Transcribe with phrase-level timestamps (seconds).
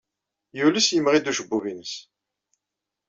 [0.59, 1.93] Yules yemɣi-d ucebbub-nnes.